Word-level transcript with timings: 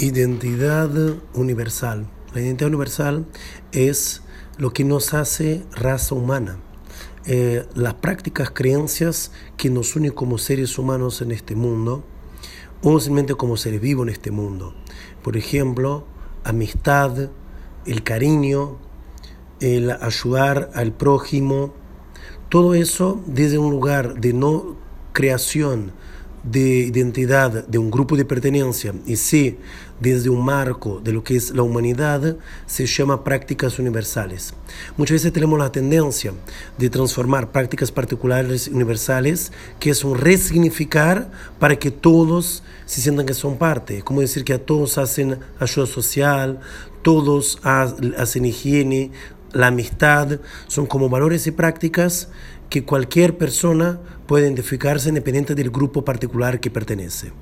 Identidad 0.00 0.90
universal. 1.34 2.08
La 2.32 2.40
identidad 2.40 2.68
universal 2.68 3.26
es 3.70 4.22
lo 4.56 4.72
que 4.72 4.82
nos 4.82 5.12
hace 5.12 5.62
raza 5.72 6.14
humana. 6.14 6.58
Eh, 7.26 7.66
las 7.74 7.92
prácticas, 7.92 8.50
creencias 8.50 9.30
que 9.58 9.68
nos 9.68 9.94
unen 9.96 10.12
como 10.12 10.38
seres 10.38 10.78
humanos 10.78 11.20
en 11.20 11.32
este 11.32 11.54
mundo 11.54 12.02
o 12.82 12.98
simplemente 12.98 13.34
como 13.34 13.58
seres 13.58 13.82
vivos 13.82 14.06
en 14.06 14.14
este 14.14 14.30
mundo. 14.30 14.74
Por 15.22 15.36
ejemplo, 15.36 16.06
amistad, 16.44 17.28
el 17.84 18.02
cariño, 18.02 18.78
el 19.60 19.90
ayudar 19.90 20.70
al 20.72 20.94
prójimo, 20.94 21.74
todo 22.48 22.72
eso 22.72 23.22
desde 23.26 23.58
un 23.58 23.70
lugar 23.70 24.18
de 24.18 24.32
no 24.32 24.76
creación 25.12 25.92
de 26.42 26.60
identidad 26.60 27.66
de 27.66 27.78
un 27.78 27.90
grupo 27.90 28.16
de 28.16 28.24
pertenencia 28.24 28.94
y 29.06 29.16
sí 29.16 29.58
desde 30.00 30.30
un 30.30 30.44
marco 30.44 31.00
de 31.04 31.12
lo 31.12 31.22
que 31.22 31.36
es 31.36 31.50
la 31.50 31.62
humanidad 31.62 32.36
se 32.66 32.86
llama 32.86 33.22
prácticas 33.22 33.78
universales. 33.78 34.54
Muchas 34.96 35.16
veces 35.16 35.32
tenemos 35.32 35.58
la 35.58 35.70
tendencia 35.70 36.32
de 36.78 36.88
transformar 36.88 37.52
prácticas 37.52 37.92
particulares 37.92 38.68
universales, 38.68 39.52
que 39.78 39.90
es 39.90 40.02
un 40.02 40.16
resignificar 40.16 41.30
para 41.58 41.76
que 41.76 41.90
todos 41.90 42.62
se 42.86 43.02
sientan 43.02 43.26
que 43.26 43.34
son 43.34 43.58
parte, 43.58 44.02
como 44.02 44.22
decir 44.22 44.44
que 44.44 44.54
a 44.54 44.64
todos 44.64 44.96
hacen 44.98 45.38
ayuda 45.58 45.86
social, 45.86 46.60
todos 47.02 47.58
hacen 47.62 48.44
higiene, 48.44 49.10
la 49.52 49.68
amistad, 49.68 50.40
son 50.66 50.86
como 50.86 51.08
valores 51.08 51.46
y 51.46 51.50
prácticas 51.50 52.28
que 52.68 52.84
cualquier 52.84 53.36
persona 53.36 53.98
puede 54.26 54.44
identificarse 54.44 55.08
independiente 55.08 55.54
del 55.54 55.70
grupo 55.70 56.04
particular 56.04 56.60
que 56.60 56.70
pertenece. 56.70 57.32